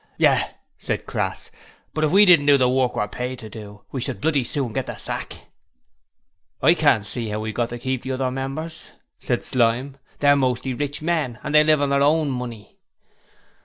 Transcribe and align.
'Yes,' 0.17 0.51
said 0.79 1.05
Crass; 1.05 1.51
'but 1.93 2.03
if 2.03 2.09
we 2.09 2.25
didn't 2.25 2.47
do 2.47 2.57
the 2.57 2.67
work 2.67 2.95
we're 2.95 3.07
paid 3.07 3.37
to 3.37 3.51
do, 3.51 3.83
we 3.91 4.01
should 4.01 4.19
bloody 4.19 4.43
soon 4.43 4.73
get 4.73 4.87
the 4.87 4.95
sack.' 4.95 5.45
'I 6.63 6.73
can't 6.73 7.05
see 7.05 7.27
how 7.29 7.39
we've 7.39 7.53
got 7.53 7.69
to 7.69 7.77
keep 7.77 8.01
the 8.01 8.13
other 8.13 8.31
members,' 8.31 8.93
said 9.19 9.43
Slyme; 9.43 9.97
'they're 10.17 10.35
mostly 10.35 10.73
rich 10.73 11.03
men, 11.03 11.37
and 11.43 11.53
they 11.53 11.63
live 11.63 11.83
on 11.83 11.91
their 11.91 12.01
own 12.01 12.31
money.' 12.31 12.79